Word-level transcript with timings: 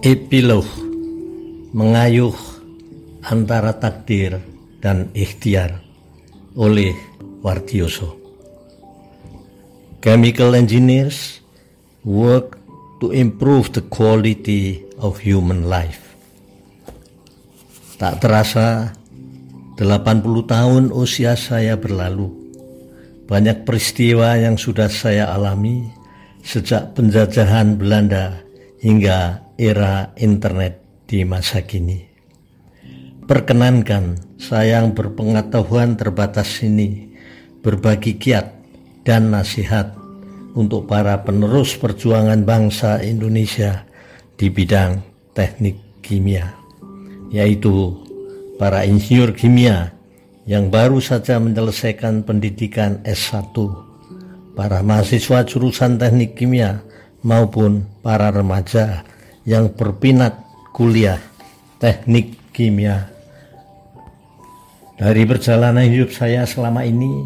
Epilog 0.00 0.64
Mengayuh 1.76 2.32
antara 3.20 3.76
takdir 3.76 4.40
dan 4.80 5.12
ikhtiar 5.12 5.84
oleh 6.56 6.96
Wardioso 7.44 8.16
Chemical 10.00 10.56
engineers 10.56 11.44
work 12.00 12.56
to 13.04 13.12
improve 13.12 13.76
the 13.76 13.84
quality 13.92 14.80
of 14.96 15.20
human 15.20 15.68
life. 15.68 16.16
Tak 18.00 18.24
terasa 18.24 18.96
80 19.76 20.24
tahun 20.48 20.84
usia 20.96 21.36
saya 21.36 21.76
berlalu. 21.76 22.32
Banyak 23.28 23.68
peristiwa 23.68 24.32
yang 24.40 24.56
sudah 24.56 24.88
saya 24.88 25.28
alami 25.28 25.92
sejak 26.40 26.96
penjajahan 26.96 27.76
Belanda 27.76 28.40
hingga 28.80 29.49
era 29.60 30.16
internet 30.16 30.80
di 31.04 31.20
masa 31.28 31.60
kini. 31.60 32.00
Perkenankan 33.28 34.16
saya 34.40 34.80
yang 34.80 34.96
berpengetahuan 34.96 36.00
terbatas 36.00 36.64
ini 36.64 37.12
berbagi 37.60 38.16
kiat 38.16 38.56
dan 39.04 39.28
nasihat 39.28 39.92
untuk 40.56 40.88
para 40.88 41.20
penerus 41.20 41.76
perjuangan 41.76 42.40
bangsa 42.40 43.04
Indonesia 43.04 43.84
di 44.40 44.48
bidang 44.48 45.04
teknik 45.36 45.76
kimia, 46.00 46.56
yaitu 47.28 48.00
para 48.56 48.88
insinyur 48.88 49.36
kimia 49.36 49.92
yang 50.48 50.72
baru 50.72 51.04
saja 51.04 51.36
menyelesaikan 51.36 52.24
pendidikan 52.24 53.04
S1, 53.04 53.52
para 54.56 54.80
mahasiswa 54.80 55.44
jurusan 55.44 56.00
teknik 56.00 56.34
kimia 56.34 56.80
maupun 57.20 57.84
para 58.00 58.32
remaja 58.32 59.04
yang 59.48 59.72
berpinat 59.72 60.36
kuliah 60.74 61.20
teknik 61.80 62.52
kimia. 62.52 63.08
Dari 65.00 65.24
perjalanan 65.24 65.88
hidup 65.88 66.12
saya 66.12 66.44
selama 66.44 66.84
ini, 66.84 67.24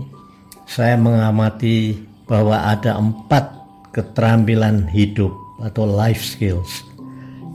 saya 0.70 0.94
mengamati 0.94 1.98
bahwa 2.24 2.70
ada 2.70 2.94
empat 2.94 3.50
keterampilan 3.90 4.86
hidup 4.94 5.34
atau 5.58 5.82
life 5.82 6.22
skills 6.22 6.86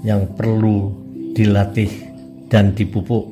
yang 0.03 0.27
perlu 0.35 0.91
dilatih 1.31 1.91
dan 2.51 2.75
dipupuk 2.75 3.31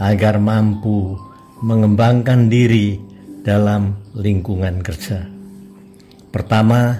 agar 0.00 0.40
mampu 0.40 1.20
mengembangkan 1.60 2.48
diri 2.48 2.96
dalam 3.44 3.92
lingkungan 4.16 4.80
kerja. 4.80 5.28
Pertama, 6.32 6.96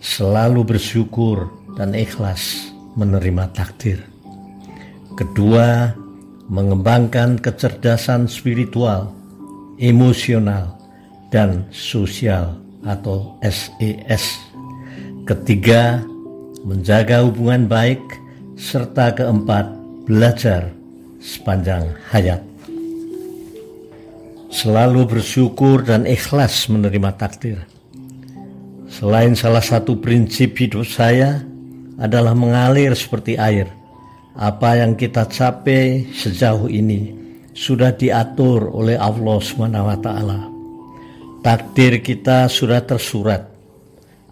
selalu 0.00 0.64
bersyukur 0.64 1.52
dan 1.76 1.92
ikhlas 1.92 2.71
menerima 2.96 3.44
takdir. 3.56 4.00
Kedua, 5.16 5.92
mengembangkan 6.48 7.40
kecerdasan 7.40 8.28
spiritual, 8.28 9.12
emosional, 9.80 10.76
dan 11.32 11.64
sosial 11.72 12.60
atau 12.84 13.36
SES. 13.40 13.80
E 13.80 14.22
Ketiga, 15.22 16.02
menjaga 16.66 17.22
hubungan 17.22 17.70
baik, 17.70 18.02
serta 18.58 19.14
keempat, 19.14 19.70
belajar 20.04 20.74
sepanjang 21.22 21.94
hayat. 22.10 22.42
Selalu 24.52 25.08
bersyukur 25.08 25.80
dan 25.80 26.04
ikhlas 26.04 26.68
menerima 26.68 27.16
takdir. 27.16 27.64
Selain 28.92 29.32
salah 29.32 29.64
satu 29.64 29.96
prinsip 29.96 30.52
hidup 30.60 30.84
saya, 30.84 31.40
adalah 32.00 32.32
mengalir 32.32 32.96
seperti 32.96 33.36
air. 33.36 33.68
Apa 34.32 34.80
yang 34.80 34.96
kita 34.96 35.28
capai 35.28 36.08
sejauh 36.08 36.70
ini 36.72 37.12
sudah 37.52 37.92
diatur 37.92 38.72
oleh 38.72 38.96
Allah 38.96 39.38
SWT. 39.40 40.08
Takdir 41.44 42.00
kita 42.00 42.48
sudah 42.48 42.80
tersurat. 42.80 43.44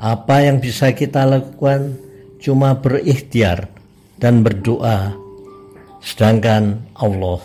Apa 0.00 0.48
yang 0.48 0.62
bisa 0.62 0.96
kita 0.96 1.28
lakukan 1.28 2.00
cuma 2.40 2.72
berikhtiar 2.72 3.68
dan 4.16 4.40
berdoa, 4.40 5.12
sedangkan 6.00 6.80
Allah 6.96 7.44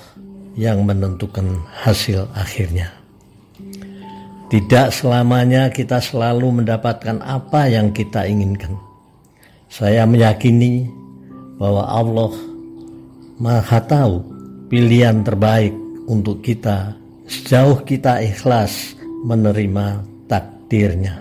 yang 0.56 0.88
menentukan 0.88 1.60
hasil 1.84 2.32
akhirnya. 2.32 2.96
Tidak 4.48 4.94
selamanya 4.96 5.68
kita 5.74 6.00
selalu 6.00 6.64
mendapatkan 6.64 7.20
apa 7.20 7.68
yang 7.68 7.92
kita 7.92 8.24
inginkan 8.24 8.85
saya 9.76 10.08
meyakini 10.08 10.88
bahwa 11.60 11.84
Allah 11.84 12.32
Maha 13.36 13.84
Tahu 13.84 14.16
pilihan 14.72 15.20
terbaik 15.20 15.76
untuk 16.08 16.40
kita 16.40 16.96
sejauh 17.28 17.84
kita 17.84 18.24
ikhlas 18.24 18.96
menerima 19.28 20.00
takdirnya. 20.32 21.20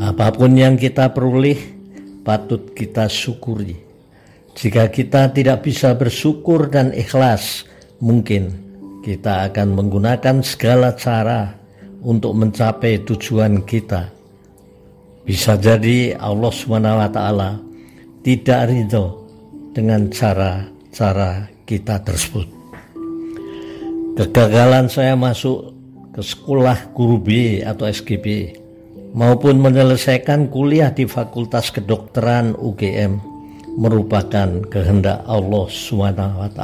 Apa 0.00 0.32
pun 0.32 0.56
yang 0.56 0.80
kita 0.80 1.12
peroleh 1.12 1.60
patut 2.24 2.72
kita 2.72 3.12
syukuri. 3.12 3.76
Jika 4.56 4.88
kita 4.88 5.36
tidak 5.36 5.68
bisa 5.68 5.92
bersyukur 5.92 6.72
dan 6.72 6.96
ikhlas, 6.96 7.68
mungkin 8.00 8.56
kita 9.04 9.52
akan 9.52 9.76
menggunakan 9.76 10.40
segala 10.40 10.96
cara 10.96 11.60
untuk 12.00 12.32
mencapai 12.32 13.04
tujuan 13.04 13.60
kita 13.68 14.21
bisa 15.22 15.54
jadi 15.54 16.18
Allah 16.18 16.50
SWT 16.50 17.18
tidak 18.22 18.60
ridho 18.70 19.06
dengan 19.74 20.06
cara-cara 20.10 21.50
kita 21.66 22.02
tersebut. 22.02 22.46
Kegagalan 24.12 24.92
saya 24.92 25.16
masuk 25.16 25.72
ke 26.12 26.20
sekolah 26.20 26.92
guru 26.92 27.16
B 27.16 27.28
atau 27.64 27.88
SGB 27.88 28.52
maupun 29.16 29.58
menyelesaikan 29.58 30.52
kuliah 30.52 30.92
di 30.92 31.08
Fakultas 31.08 31.72
Kedokteran 31.72 32.52
UGM 32.52 33.32
merupakan 33.80 34.60
kehendak 34.68 35.24
Allah 35.24 35.66
SWT 35.72 36.60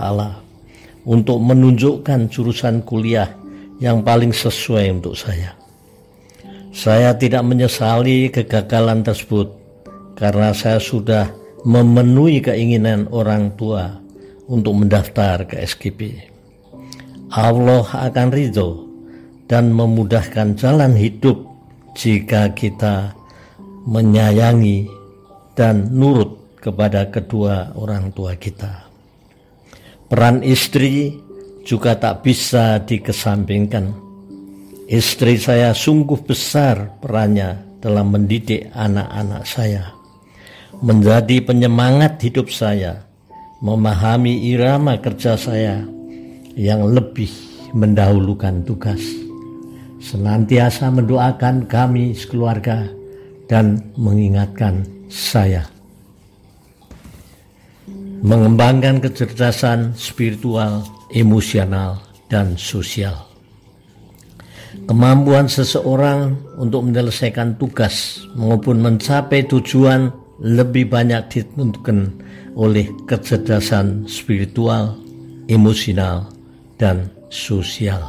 untuk 1.09 1.39
menunjukkan 1.41 2.29
jurusan 2.29 2.85
kuliah 2.85 3.33
yang 3.81 4.05
paling 4.05 4.37
sesuai 4.37 5.01
untuk 5.01 5.17
saya. 5.17 5.58
Saya 6.69 7.17
tidak 7.17 7.43
menyesali 7.49 8.29
kegagalan 8.29 9.01
tersebut 9.01 9.49
karena 10.19 10.53
saya 10.53 10.77
sudah 10.77 11.33
memenuhi 11.65 12.45
keinginan 12.45 13.09
orang 13.09 13.57
tua 13.57 13.99
untuk 14.49 14.77
mendaftar 14.85 15.49
ke 15.49 15.65
SKP. 15.65 16.29
Allah 17.33 17.85
akan 17.85 18.29
ridho 18.33 18.89
dan 19.49 19.73
memudahkan 19.73 20.57
jalan 20.57 20.93
hidup 20.97 21.41
jika 21.97 22.53
kita 22.53 23.17
menyayangi 23.89 24.89
dan 25.57 25.89
nurut 25.93 26.61
kepada 26.61 27.09
kedua 27.09 27.73
orang 27.77 28.13
tua 28.13 28.37
kita. 28.37 28.89
Peran 30.09 30.41
istri 30.45 31.17
juga 31.65 31.97
tak 31.97 32.25
bisa 32.25 32.81
dikesampingkan 32.81 34.08
Istri 34.89 35.37
saya 35.37 35.77
sungguh 35.77 36.25
besar 36.25 36.97
perannya 37.05 37.61
dalam 37.77 38.09
mendidik 38.09 38.73
anak-anak 38.73 39.45
saya, 39.45 39.93
menjadi 40.81 41.45
penyemangat 41.45 42.17
hidup 42.25 42.49
saya, 42.49 43.05
memahami 43.61 44.49
irama 44.49 44.97
kerja 44.97 45.37
saya 45.37 45.85
yang 46.57 46.89
lebih 46.89 47.29
mendahulukan 47.77 48.65
tugas, 48.65 49.05
senantiasa 50.01 50.89
mendoakan 50.89 51.69
kami 51.69 52.17
sekeluarga 52.17 52.89
dan 53.45 53.93
mengingatkan 53.93 54.89
saya. 55.13 55.69
Mengembangkan 58.25 59.05
kecerdasan 59.05 59.93
spiritual, 60.01 60.81
emosional, 61.13 62.01
dan 62.33 62.57
sosial 62.57 63.28
Kemampuan 64.89 65.45
seseorang 65.45 66.33
untuk 66.57 66.89
menyelesaikan 66.89 67.61
tugas 67.61 68.25
maupun 68.33 68.81
mencapai 68.81 69.45
tujuan 69.45 70.09
lebih 70.41 70.89
banyak 70.89 71.29
ditentukan 71.29 72.09
oleh 72.57 72.89
kecerdasan 73.05 74.09
spiritual, 74.09 74.97
emosional, 75.53 76.33
dan 76.81 77.13
sosial, 77.29 78.01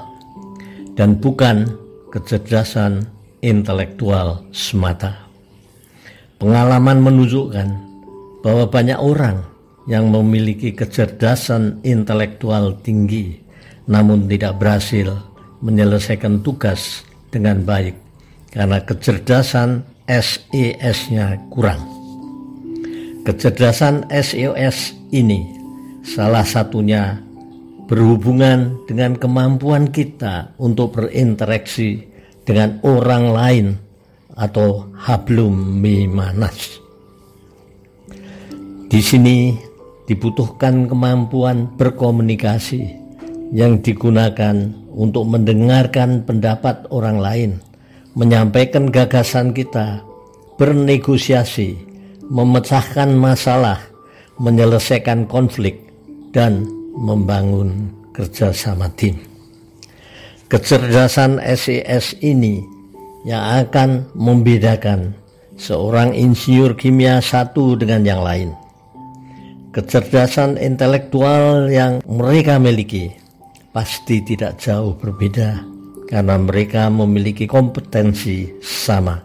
dan 0.95 1.19
bukan 1.19 1.67
kecerdasan 2.15 3.03
intelektual 3.43 4.39
semata. 4.55 5.27
Pengalaman 6.39 7.03
menunjukkan 7.03 7.67
bahwa 8.39 8.71
banyak 8.71 8.95
orang 8.95 9.43
yang 9.91 10.07
memiliki 10.07 10.71
kecerdasan 10.71 11.83
intelektual 11.83 12.71
tinggi 12.79 13.49
namun 13.89 14.29
tidak 14.29 14.61
berhasil 14.61 15.17
menyelesaikan 15.59 16.41
tugas 16.43 17.03
dengan 17.29 17.61
baik 17.63 17.95
karena 18.49 18.81
kecerdasan 18.83 19.85
SES-nya 20.09 21.37
kurang. 21.53 21.79
Kecerdasan 23.27 24.09
SEOS 24.09 24.97
ini 25.13 25.45
salah 26.01 26.41
satunya 26.41 27.21
berhubungan 27.85 28.85
dengan 28.89 29.13
kemampuan 29.17 29.93
kita 29.93 30.57
untuk 30.57 30.97
berinteraksi 30.97 32.09
dengan 32.41 32.81
orang 32.81 33.25
lain 33.29 33.67
atau 34.33 34.89
hablum 34.97 35.77
mimanas. 35.77 36.81
Di 38.89 39.01
sini 39.05 39.53
dibutuhkan 40.09 40.89
kemampuan 40.89 41.69
berkomunikasi 41.77 42.81
yang 43.53 43.77
digunakan 43.85 44.73
untuk 44.99 45.23
mendengarkan 45.31 46.27
pendapat 46.27 46.83
orang 46.91 47.23
lain, 47.23 47.51
menyampaikan 48.19 48.91
gagasan 48.91 49.55
kita, 49.55 50.03
bernegosiasi, 50.59 51.79
memecahkan 52.27 53.15
masalah, 53.15 53.79
menyelesaikan 54.43 55.23
konflik, 55.23 55.79
dan 56.35 56.67
membangun 56.99 57.95
kerjasama 58.11 58.91
tim. 58.99 59.15
Kecerdasan 60.51 61.39
SES 61.39 62.19
ini 62.19 62.59
yang 63.23 63.63
akan 63.63 64.03
membedakan 64.19 65.15
seorang 65.55 66.11
insinyur 66.11 66.75
kimia 66.75 67.23
satu 67.23 67.79
dengan 67.79 68.03
yang 68.03 68.19
lain. 68.19 68.51
Kecerdasan 69.69 70.57
intelektual 70.57 71.69
yang 71.69 72.01
mereka 72.09 72.57
miliki 72.57 73.18
pasti 73.69 74.21
tidak 74.25 74.57
jauh 74.57 74.97
berbeda 74.97 75.61
karena 76.09 76.35
mereka 76.41 76.89
memiliki 76.89 77.45
kompetensi 77.45 78.49
sama. 78.65 79.21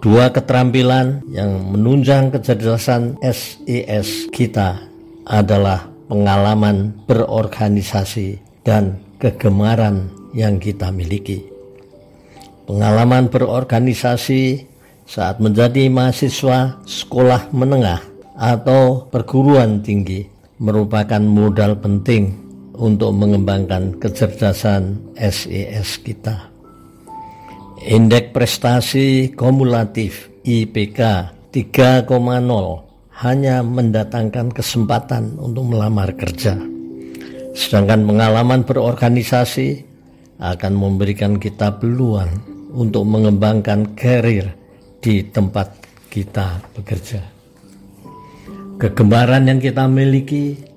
Dua 0.00 0.32
keterampilan 0.32 1.28
yang 1.28 1.76
menunjang 1.76 2.32
kecerdasan 2.32 3.20
SES 3.20 4.32
kita 4.32 4.80
adalah 5.28 5.90
pengalaman 6.08 6.96
berorganisasi 7.04 8.40
dan 8.64 8.96
kegemaran 9.20 10.08
yang 10.32 10.56
kita 10.56 10.88
miliki. 10.88 11.44
Pengalaman 12.64 13.28
berorganisasi 13.28 14.64
saat 15.04 15.42
menjadi 15.42 15.90
mahasiswa 15.90 16.80
sekolah 16.86 17.50
menengah 17.50 18.00
atau 18.38 19.04
perguruan 19.10 19.82
tinggi 19.84 20.24
merupakan 20.62 21.20
modal 21.20 21.76
penting 21.76 22.49
untuk 22.80 23.12
mengembangkan 23.12 24.00
kecerdasan 24.00 24.96
SES 25.20 26.00
kita. 26.00 26.48
Indeks 27.84 28.32
prestasi 28.32 29.36
kumulatif 29.36 30.32
IPK 30.44 31.00
3,0 31.52 32.08
hanya 33.20 33.60
mendatangkan 33.60 34.48
kesempatan 34.48 35.36
untuk 35.36 35.76
melamar 35.76 36.16
kerja. 36.16 36.56
Sedangkan 37.52 38.08
pengalaman 38.08 38.64
berorganisasi 38.64 39.84
akan 40.40 40.72
memberikan 40.72 41.36
kita 41.36 41.76
peluang 41.76 42.32
untuk 42.72 43.04
mengembangkan 43.04 43.92
karir 43.92 44.56
di 45.04 45.26
tempat 45.28 45.68
kita 46.08 46.64
bekerja. 46.72 47.20
Kegemaran 48.80 49.44
yang 49.44 49.60
kita 49.60 49.84
miliki 49.84 50.69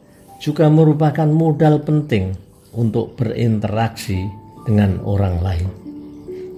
juga 0.43 0.67
merupakan 0.67 1.23
modal 1.23 1.79
penting 1.87 2.35
untuk 2.75 3.15
berinteraksi 3.15 4.27
dengan 4.67 4.99
orang 5.07 5.39
lain. 5.39 5.69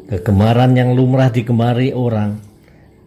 Kegemaran 0.09 0.73
yang 0.73 0.97
lumrah 0.97 1.29
digemari 1.29 1.93
orang 1.93 2.33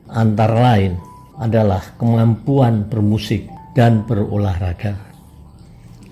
antara 0.07 0.79
lain 0.79 0.95
adalah 1.43 1.83
kemampuan 1.99 2.87
bermusik 2.87 3.51
dan 3.75 4.07
berolahraga. 4.07 4.95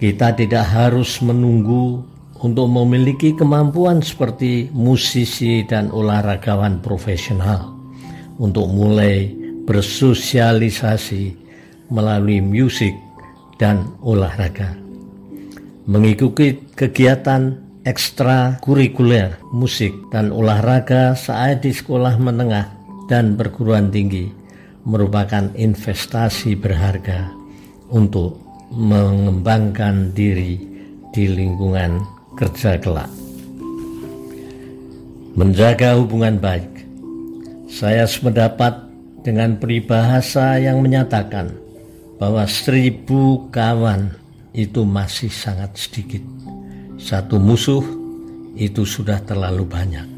Kita 0.02 0.34
tidak 0.34 0.66
harus 0.66 1.22
menunggu 1.22 2.02
untuk 2.42 2.66
memiliki 2.66 3.38
kemampuan 3.38 4.02
seperti 4.02 4.66
musisi 4.74 5.62
dan 5.62 5.94
olahragawan 5.94 6.82
profesional 6.82 7.70
untuk 8.42 8.66
mulai 8.66 9.30
bersosialisasi 9.62 11.46
melalui 11.90 12.42
musik 12.42 13.06
dan 13.56 13.97
olahraga. 14.05 14.76
Mengikuti 15.87 16.58
kegiatan 16.75 17.56
ekstrakurikuler, 17.87 19.38
musik, 19.55 19.94
dan 20.11 20.35
olahraga 20.35 21.14
saat 21.14 21.62
di 21.62 21.70
sekolah 21.70 22.19
menengah 22.19 22.67
dan 23.06 23.38
perguruan 23.38 23.94
tinggi 23.94 24.26
merupakan 24.82 25.50
investasi 25.55 26.58
berharga 26.58 27.31
untuk 27.91 28.38
mengembangkan 28.75 30.11
diri 30.11 30.58
di 31.14 31.25
lingkungan 31.31 32.03
kerja 32.35 32.79
kelak. 32.82 33.11
Menjaga 35.38 35.94
hubungan 36.00 36.43
baik. 36.43 36.70
Saya 37.70 38.08
sependapat 38.08 38.88
dengan 39.23 39.58
peribahasa 39.58 40.58
yang 40.58 40.82
menyatakan 40.82 41.65
bahwa 42.16 42.44
seribu 42.48 43.48
kawan 43.52 44.12
itu 44.56 44.88
masih 44.88 45.28
sangat 45.28 45.76
sedikit 45.76 46.24
satu 46.96 47.36
musuh 47.36 47.84
itu 48.56 48.88
sudah 48.88 49.20
terlalu 49.22 49.68
banyak. 49.68 50.08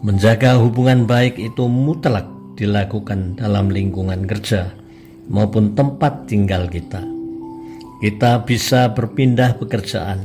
Menjaga 0.00 0.56
hubungan 0.56 1.04
baik 1.04 1.36
itu 1.36 1.66
mutlak 1.66 2.24
dilakukan 2.56 3.36
dalam 3.36 3.68
lingkungan 3.68 4.24
kerja 4.24 4.70
maupun 5.28 5.76
tempat 5.76 6.24
tinggal 6.30 6.70
kita. 6.70 7.04
Kita 8.00 8.40
bisa 8.48 8.88
berpindah 8.96 9.60
pekerjaan, 9.60 10.24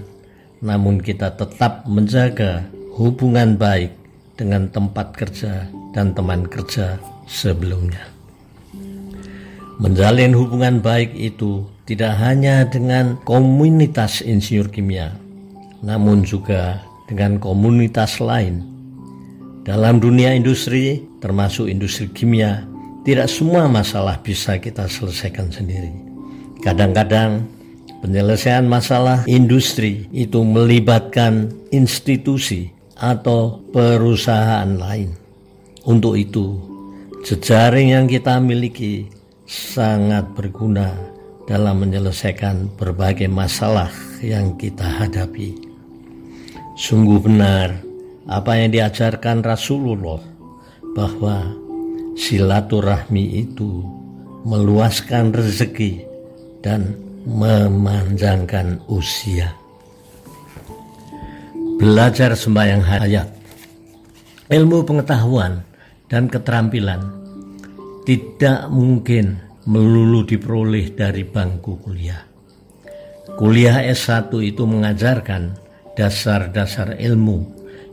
namun 0.63 1.03
kita 1.03 1.35
tetap 1.35 1.83
menjaga 1.91 2.63
hubungan 2.95 3.59
baik 3.59 3.91
dengan 4.39 4.71
tempat 4.71 5.11
kerja 5.11 5.67
dan 5.91 6.15
teman 6.15 6.47
kerja 6.47 6.95
sebelumnya. 7.27 8.14
Menjalin 9.75 10.31
hubungan 10.31 10.79
baik 10.79 11.11
itu 11.19 11.67
tidak 11.83 12.15
hanya 12.15 12.63
dengan 12.63 13.19
komunitas 13.27 14.23
insinyur 14.23 14.71
kimia, 14.71 15.19
namun 15.83 16.23
juga 16.23 16.79
dengan 17.11 17.35
komunitas 17.43 18.23
lain. 18.23 18.63
Dalam 19.67 19.99
dunia 19.99 20.31
industri, 20.31 21.03
termasuk 21.19 21.67
industri 21.67 22.07
kimia, 22.15 22.63
tidak 23.03 23.27
semua 23.27 23.67
masalah 23.67 24.15
bisa 24.23 24.55
kita 24.63 24.87
selesaikan 24.87 25.51
sendiri. 25.51 25.91
Kadang-kadang 26.63 27.43
penyelesaian 27.99 28.63
masalah 28.63 29.27
industri 29.27 30.07
itu 30.15 30.39
melibatkan 30.41 31.51
institusi 31.75 32.71
atau 32.95 33.59
perusahaan 33.75 34.71
lain. 34.79 35.11
Untuk 35.83 36.15
itu, 36.15 36.63
jejaring 37.27 37.91
yang 37.91 38.05
kita 38.07 38.39
miliki 38.39 39.14
sangat 39.45 40.33
berguna 40.33 40.89
dalam 41.45 41.85
menyelesaikan 41.85 42.73
berbagai 42.73 43.29
masalah 43.29 43.93
yang 44.25 44.57
kita 44.57 44.85
hadapi. 44.85 45.53
Sungguh 46.75 47.21
benar 47.21 47.77
apa 48.25 48.57
yang 48.57 48.73
diajarkan 48.73 49.45
Rasulullah 49.45 50.19
bahwa 50.97 51.53
silaturahmi 52.17 53.45
itu 53.45 53.85
meluaskan 54.45 55.29
rezeki 55.29 56.01
dan 56.65 56.97
memanjangkan 57.29 58.81
usia. 58.89 59.53
Belajar 61.77 62.33
sembahyang 62.33 62.81
hayat, 62.81 63.29
ilmu 64.49 64.81
pengetahuan 64.87 65.61
dan 66.09 66.25
keterampilan 66.31 67.24
tidak 68.05 68.69
mungkin 68.69 69.41
melulu 69.65 70.21
diperoleh 70.23 70.93
dari 70.93 71.25
bangku 71.25 71.81
kuliah. 71.81 72.21
Kuliah 73.35 73.81
S1 73.89 74.29
itu 74.45 74.63
mengajarkan 74.63 75.57
dasar-dasar 75.97 77.01
ilmu 77.01 77.43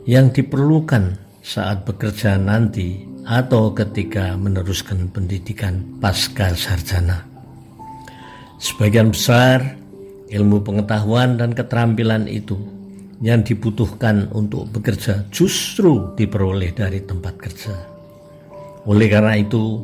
yang 0.05 0.29
diperlukan 0.29 1.17
saat 1.41 1.83
bekerja 1.83 2.37
nanti 2.37 3.03
atau 3.25 3.73
ketika 3.73 4.37
meneruskan 4.37 5.09
pendidikan 5.09 5.81
pasca 5.97 6.53
sarjana. 6.53 7.25
Sebagian 8.61 9.11
besar 9.11 9.75
ilmu 10.29 10.63
pengetahuan 10.63 11.35
dan 11.35 11.51
keterampilan 11.51 12.29
itu 12.29 12.55
yang 13.23 13.41
dibutuhkan 13.41 14.29
untuk 14.35 14.69
bekerja 14.71 15.27
justru 15.33 16.13
diperoleh 16.15 16.71
dari 16.75 17.01
tempat 17.03 17.33
kerja. 17.39 17.75
Oleh 18.83 19.07
karena 19.07 19.39
itu, 19.39 19.79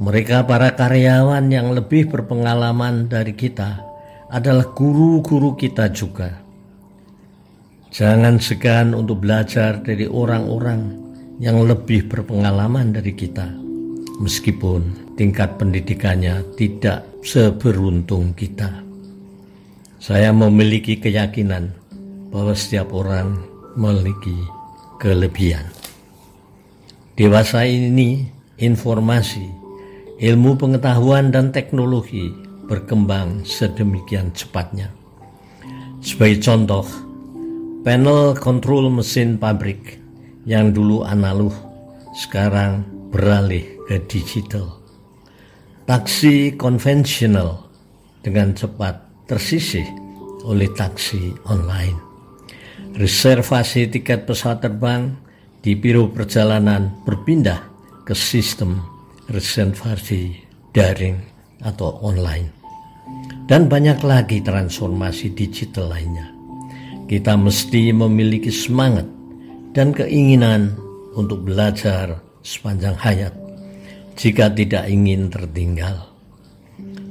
mereka 0.00 0.48
para 0.48 0.72
karyawan 0.72 1.52
yang 1.52 1.76
lebih 1.76 2.08
berpengalaman 2.08 3.06
dari 3.06 3.36
kita 3.36 3.84
adalah 4.32 4.72
guru-guru 4.72 5.54
kita 5.54 5.92
juga 5.92 6.50
Jangan 7.90 8.38
segan 8.38 8.94
untuk 8.94 9.26
belajar 9.26 9.82
dari 9.82 10.06
orang-orang 10.06 10.94
yang 11.42 11.58
lebih 11.66 12.06
berpengalaman 12.06 12.94
dari 12.94 13.12
kita. 13.18 13.58
meskipun 14.20 15.16
tingkat 15.16 15.56
pendidikannya 15.56 16.44
tidak 16.52 17.08
seberuntung 17.24 18.36
kita. 18.36 18.68
Saya 19.96 20.28
memiliki 20.28 21.00
keyakinan 21.00 21.72
bahwa 22.28 22.52
setiap 22.52 22.92
orang 22.92 23.40
memiliki 23.80 24.36
kelebihan. 25.00 25.64
Dewasa 27.16 27.64
ini 27.64 28.28
informasi, 28.60 29.48
ilmu 30.20 30.52
pengetahuan 30.60 31.32
dan 31.32 31.48
teknologi 31.48 32.28
berkembang 32.68 33.40
sedemikian 33.48 34.28
cepatnya. 34.36 34.92
Sebagai 36.04 36.44
contoh, 36.44 36.84
panel 37.80 38.36
kontrol 38.36 38.92
mesin 38.92 39.40
pabrik 39.40 39.96
yang 40.44 40.76
dulu 40.76 41.08
analog 41.08 41.56
sekarang 42.12 42.84
beralih 43.08 43.64
ke 43.88 43.96
digital. 44.12 44.76
Taksi 45.88 46.52
konvensional 46.60 47.64
dengan 48.20 48.52
cepat 48.52 49.24
tersisih 49.24 49.88
oleh 50.44 50.68
taksi 50.76 51.32
online. 51.48 51.96
Reservasi 52.92 53.88
tiket 53.88 54.28
pesawat 54.28 54.68
terbang 54.68 55.16
di 55.64 55.72
biro 55.72 56.12
perjalanan 56.12 56.92
berpindah 57.08 57.64
ke 58.04 58.12
sistem 58.12 58.89
reservasi 59.30 60.34
daring 60.74 61.16
atau 61.62 62.02
online. 62.02 62.50
Dan 63.46 63.66
banyak 63.66 64.02
lagi 64.06 64.38
transformasi 64.42 65.34
digital 65.34 65.90
lainnya. 65.90 66.30
Kita 67.10 67.34
mesti 67.34 67.90
memiliki 67.90 68.54
semangat 68.54 69.06
dan 69.74 69.90
keinginan 69.90 70.78
untuk 71.18 71.42
belajar 71.42 72.22
sepanjang 72.46 72.94
hayat 72.94 73.34
jika 74.14 74.46
tidak 74.54 74.86
ingin 74.86 75.26
tertinggal. 75.26 76.06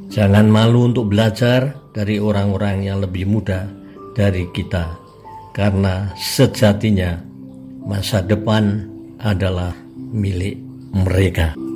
Jangan 0.08 0.48
malu 0.48 0.88
untuk 0.90 1.12
belajar 1.12 1.76
dari 1.92 2.16
orang-orang 2.18 2.88
yang 2.88 3.04
lebih 3.04 3.28
muda 3.28 3.68
dari 4.16 4.48
kita, 4.56 4.96
karena 5.52 6.16
sejatinya 6.16 7.20
masa 7.84 8.24
depan 8.24 8.88
adalah 9.20 9.76
milik 10.16 10.58
mereka. 10.96 11.69